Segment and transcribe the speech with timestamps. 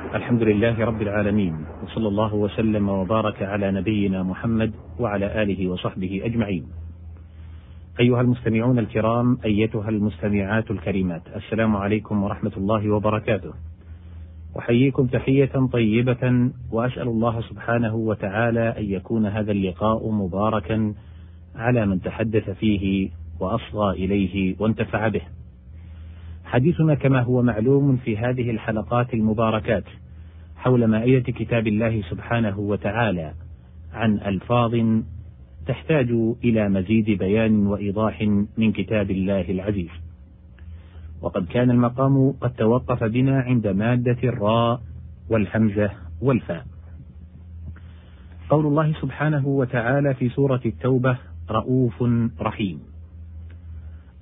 [0.00, 6.66] الحمد لله رب العالمين وصلى الله وسلم وبارك على نبينا محمد وعلى آله وصحبه أجمعين.
[8.00, 13.52] أيها المستمعون الكرام أيتها المستمعات الكريمات السلام عليكم ورحمة الله وبركاته.
[14.58, 20.94] أحييكم تحية طيبة وأسأل الله سبحانه وتعالى أن يكون هذا اللقاء مباركا
[21.56, 23.10] على من تحدث فيه
[23.40, 25.22] وأصغى إليه وانتفع به.
[26.50, 29.84] حديثنا كما هو معلوم في هذه الحلقات المباركات
[30.56, 33.34] حول مائية كتاب الله سبحانه وتعالى
[33.92, 34.74] عن ألفاظ
[35.66, 36.10] تحتاج
[36.44, 38.22] إلى مزيد بيان وإيضاح
[38.58, 39.90] من كتاب الله العزيز.
[41.22, 44.80] وقد كان المقام قد توقف بنا عند مادة الراء
[45.28, 45.90] والحمزة
[46.22, 46.66] والفاء.
[48.48, 51.18] قول الله سبحانه وتعالى في سورة التوبة
[51.50, 52.02] رؤوف
[52.40, 52.80] رحيم.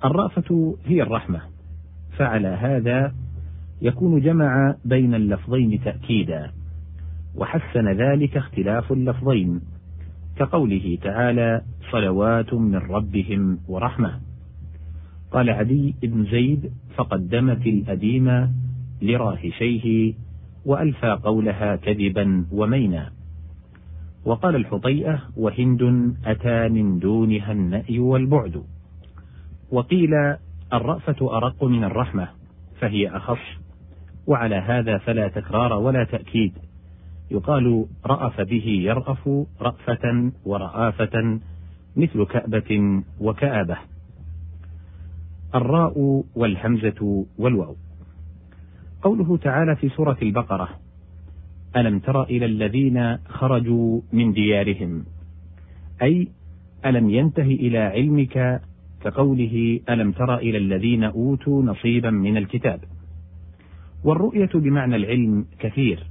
[0.05, 1.58] الرأفة هي الرحمة
[2.19, 3.13] فعلى هذا
[3.81, 6.51] يكون جمع بين اللفظين تأكيدا
[7.35, 9.61] وحسن ذلك اختلاف اللفظين
[10.35, 14.19] كقوله تعالى صلوات من ربهم ورحمة
[15.31, 18.53] قال عدي بن زيد فقدمت الأديم
[19.01, 20.13] لراهشيه
[20.65, 23.11] وألفى قولها كذبا ومينا
[24.25, 28.63] وقال الحطيئة وهند أتى من دونها النأي والبعد
[29.71, 30.11] وقيل
[30.73, 32.27] الرأفة أرق من الرحمة
[32.79, 33.59] فهي أخص
[34.27, 36.53] وعلى هذا فلا تكرار ولا تأكيد.
[37.31, 39.29] يقال رأف به يرأف
[39.61, 41.39] رأفة ورآفة
[41.97, 43.77] مثل كأبة وكآبة.
[45.55, 47.75] الراء والهمزة والواو.
[49.01, 50.69] قوله تعالى في سورة البقرة
[51.75, 55.05] ألم تر إلى الذين خرجوا من ديارهم؟
[56.01, 56.27] أي
[56.85, 58.61] ألم ينته إلى علمك
[59.01, 62.79] كقوله ألم تر إلى الذين أوتوا نصيبا من الكتاب؟
[64.03, 66.03] والرؤية بمعنى العلم كثير.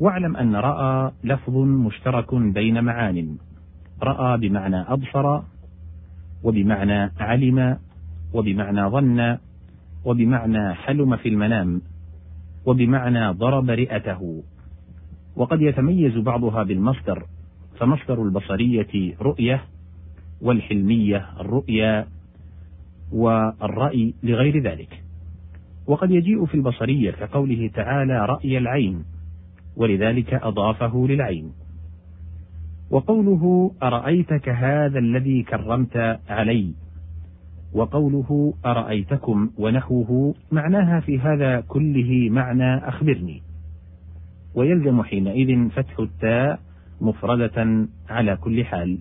[0.00, 3.36] واعلم أن رأى لفظ مشترك بين معان.
[4.02, 5.40] رأى بمعنى أبصر
[6.42, 7.78] وبمعنى علم
[8.34, 9.38] وبمعنى ظن
[10.04, 11.82] وبمعنى حلم في المنام
[12.66, 14.42] وبمعنى ضرب رئته.
[15.36, 17.26] وقد يتميز بعضها بالمصدر
[17.78, 19.62] فمصدر البصرية رؤية
[20.42, 22.06] والحلمية الرؤيا
[23.12, 25.02] والرأي لغير ذلك.
[25.86, 29.04] وقد يجيء في البصرية كقوله تعالى رأي العين
[29.76, 31.52] ولذلك أضافه للعين.
[32.90, 36.72] وقوله أرأيتك هذا الذي كرمت علي؟
[37.72, 43.42] وقوله أرأيتكم ونحوه معناها في هذا كله معنى أخبرني.
[44.54, 46.60] ويلزم حينئذ فتح التاء
[47.00, 48.98] مفردة على كل حال.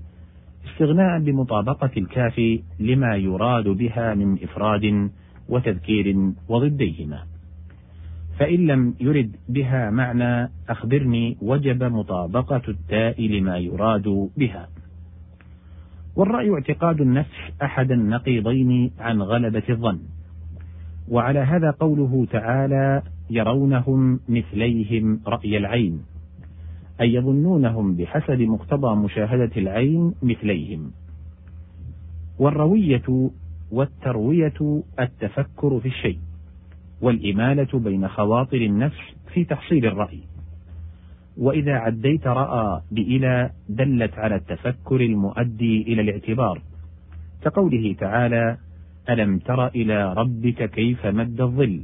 [0.68, 5.10] استغناء بمطابقة الكاف لما يراد بها من إفراد
[5.50, 7.24] وتذكير وضديهما.
[8.40, 14.70] فإن لم يرد بها معنى أخبرني وجب مطابقة التاء لما يراد بها.
[16.16, 20.00] والرأي اعتقاد النفس أحد النقيضين عن غلبة الظن.
[21.10, 26.02] وعلى هذا قوله تعالى يرونهم مثليهم رأي العين.
[27.02, 30.92] أي يظنونهم بحسب مقتضى مشاهدة العين مثليهم.
[32.40, 33.32] والروية
[33.72, 36.20] والتروية التفكر في الشيء
[37.02, 39.02] والإمالة بين خواطر النفس
[39.34, 40.20] في تحصيل الرأي.
[41.38, 46.62] وإذا عديت رأى بإلى دلت على التفكر المؤدي إلى الاعتبار.
[47.42, 48.58] كقوله تعالى
[49.10, 51.82] ألم تر إلى ربك كيف مد الظل؟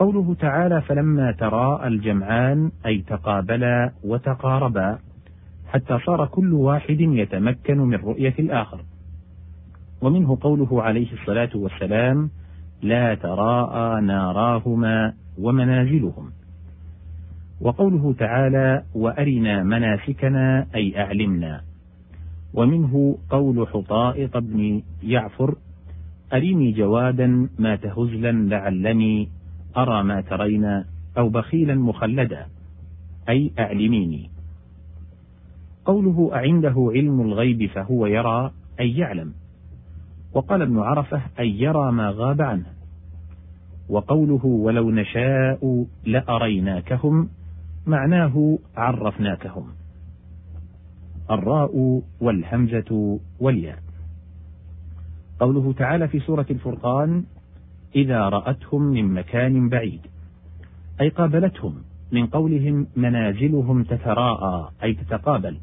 [0.00, 4.98] قوله تعالى فلما تراءى الجمعان أي تقابلا وتقاربا
[5.68, 8.80] حتى صار كل واحد يتمكن من رؤية الآخر.
[10.02, 12.30] ومنه قوله عليه الصلاة والسلام
[12.82, 16.30] لا تراءى ناراهما ومنازلهم.
[17.60, 21.60] وقوله تعالى وأرنا مناسكنا أي أعلمنا.
[22.54, 25.54] ومنه قول حطائط بن يعفر
[26.32, 29.28] أريني جوادا ما تهزلا لعلني
[29.76, 30.84] أرى ما ترين
[31.18, 32.46] أو بخيلا مخلدا
[33.28, 34.30] أي أعلميني.
[35.84, 39.32] قوله أعنده علم الغيب فهو يرى أي يعلم
[40.34, 42.66] وقال ابن عرفة أي يرى ما غاب عنه.
[43.88, 47.28] وقوله ولو نشاء لأريناكهم
[47.86, 49.66] معناه عرفناكهم.
[51.30, 53.78] الراء والهمزة والياء.
[55.40, 57.24] قوله تعالى في سورة الفرقان
[57.94, 60.00] إذا رأتهم من مكان بعيد
[61.00, 61.74] أي قابلتهم
[62.12, 65.56] من قولهم منازلهم تتراءى أي تتقابل.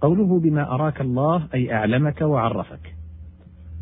[0.00, 2.94] قوله بما أراك الله أي أعلمك وعرفك.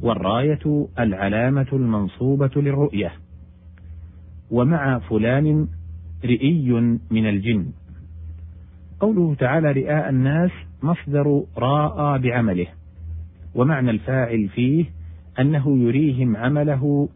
[0.03, 3.12] والراية العلامة المنصوبة للرؤية.
[4.50, 5.69] ومع فلان
[6.25, 6.71] رئي
[7.11, 7.67] من الجن.
[9.00, 10.50] قوله تعالى رئاء الناس
[10.82, 12.67] مصدر راى بعمله.
[13.55, 14.85] ومعنى الفاعل فيه
[15.40, 17.08] أنه يريهم عمله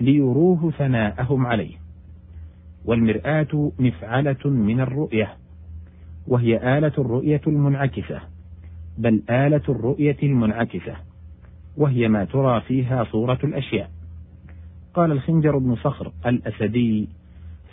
[0.00, 1.74] ليروه ثناءهم عليه.
[2.84, 5.36] والمرآة مفعلة من الرؤية
[6.26, 8.20] وهي آلة الرؤية المنعكسة
[8.98, 10.96] بل آلة الرؤية المنعكسة
[11.76, 13.90] وهي ما ترى فيها صورة الأشياء.
[14.94, 17.08] قال الخنجر بن صخر الأسدي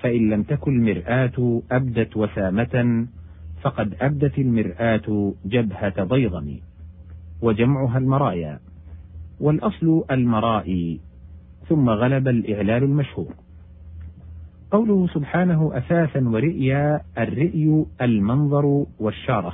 [0.01, 3.07] فإن لم تكن المرآة أبدت وسامة
[3.61, 6.59] فقد أبدت المرآة جبهة ضيضم
[7.41, 8.59] وجمعها المرايا.
[9.39, 10.99] والأصل المرائي
[11.69, 13.33] ثم غلب الإعلال المشهور.
[14.71, 19.53] قوله سبحانه أثاثا ورئيا الرئي المنظر والشارة.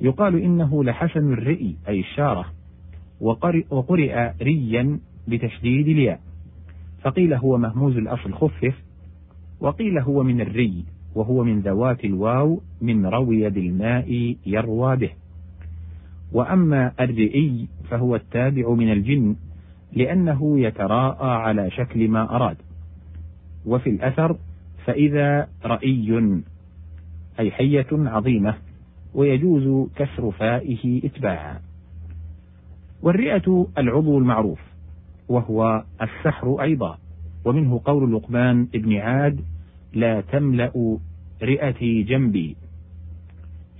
[0.00, 2.44] يقال إنه لحسن الرئي أي الشارة
[3.20, 6.20] وقرئ ريا بتشديد الياء.
[7.02, 8.74] فقيل هو مهموز الأصل خفف
[9.60, 10.84] وقيل هو من الري
[11.14, 15.10] وهو من ذوات الواو من روي بالماء يروى به.
[16.32, 19.36] وأما الرئي فهو التابع من الجن
[19.92, 22.56] لأنه يتراءى على شكل ما أراد.
[23.66, 24.36] وفي الأثر
[24.84, 26.32] فإذا رأي
[27.40, 28.54] أي حية عظيمة
[29.14, 31.60] ويجوز كسر فائه إتباعا.
[33.02, 34.60] والرئة العضو المعروف
[35.28, 36.98] وهو السحر أيضا
[37.44, 39.40] ومنه قول لقمان ابن عاد
[39.94, 40.98] لا تملأ
[41.42, 42.56] رئتي جنبي.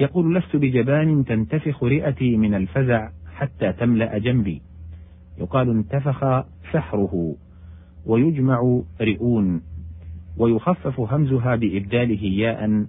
[0.03, 4.63] يقول لست بجبان تنتفخ رئتي من الفزع حتى تملأ جنبي.
[5.39, 7.35] يقال انتفخ سحره
[8.07, 9.63] ويجمع رئون
[10.39, 12.87] ويخفف همزها بإبداله ياء.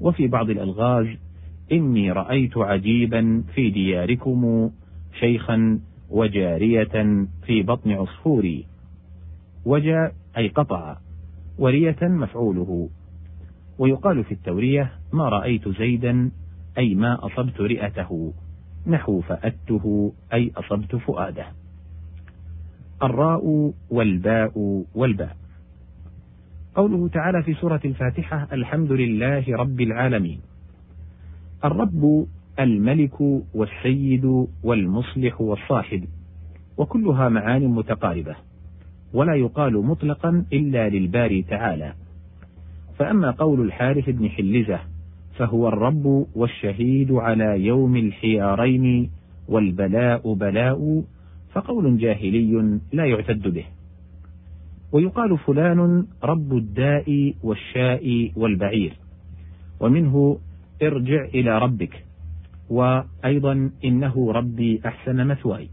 [0.00, 1.06] وفي بعض الألغاز
[1.72, 4.70] إني رأيت عجيبا في دياركم
[5.20, 5.80] شيخا
[6.10, 8.66] وجارية في بطن عصفوري.
[9.64, 10.96] وجا أي قطع.
[11.58, 12.88] ورية مفعوله.
[13.80, 16.30] ويقال في التورية ما رأيت زيدا
[16.78, 18.32] أي ما أصبت رئته
[18.86, 21.46] نحو فأدته أي أصبت فؤاده.
[23.02, 25.36] الراء والباء والباء.
[26.74, 30.40] قوله تعالى في سورة الفاتحة الحمد لله رب العالمين.
[31.64, 32.26] الرب
[32.58, 33.20] الملك
[33.54, 36.04] والسيد والمصلح والصاحب
[36.76, 38.36] وكلها معان متقاربة
[39.14, 41.94] ولا يقال مطلقا إلا للباري تعالى.
[43.00, 44.80] فأما قول الحارث بن حلزة
[45.36, 49.10] فهو الرب والشهيد على يوم الحيارين
[49.48, 51.04] والبلاء بلاء
[51.52, 53.64] فقول جاهلي لا يعتد به.
[54.92, 58.92] ويقال فلان رب الداء والشاء والبعير
[59.80, 60.38] ومنه
[60.82, 62.04] ارجع إلى ربك
[62.70, 65.68] وأيضا إنه ربي أحسن مثواي.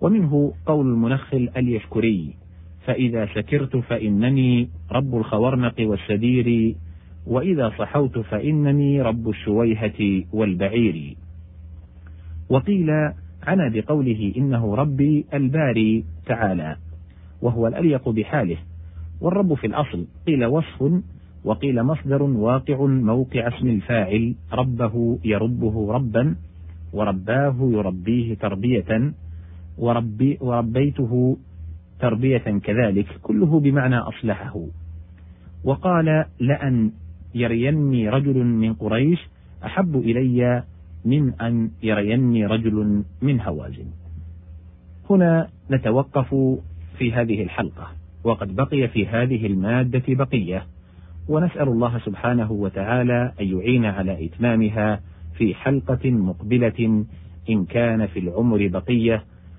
[0.00, 2.34] ومنه قول المنخل اليشكري
[2.88, 6.76] فإذا سكرت فإنني رب الخورنق والسدير
[7.26, 11.16] وإذا صحوت فإنني رب الشويهة والبعير.
[12.50, 12.90] وقيل
[13.42, 16.76] عنا بقوله إنه ربي الباري تعالى
[17.42, 18.56] وهو الأليق بحاله
[19.20, 20.92] والرب في الأصل قيل وصف
[21.44, 26.36] وقيل مصدر واقع موقع اسم الفاعل ربه يربه ربا
[26.92, 29.12] ورباه يربيه تربية
[29.78, 31.36] وربي وربيته
[32.00, 34.66] تربية كذلك كله بمعنى أصلحه.
[35.64, 36.92] وقال لأن
[37.34, 39.18] يريني رجل من قريش
[39.64, 40.62] أحب إلي
[41.04, 43.86] من أن يريني رجل من هوازن.
[45.10, 46.34] هنا نتوقف
[46.98, 47.88] في هذه الحلقة
[48.24, 50.66] وقد بقي في هذه المادة بقية.
[51.28, 55.00] ونسأل الله سبحانه وتعالى أن يعين على إتمامها
[55.38, 57.04] في حلقة مقبلة
[57.50, 59.24] إن كان في العمر بقية.